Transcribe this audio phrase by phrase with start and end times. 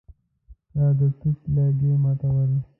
[0.71, 2.51] چا د توت لرګي ماتول.